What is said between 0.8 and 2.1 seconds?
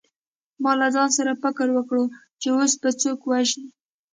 ځان سره فکر وکړ